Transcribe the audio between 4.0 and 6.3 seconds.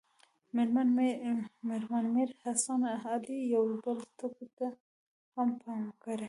ټکي ته هم پام کړی.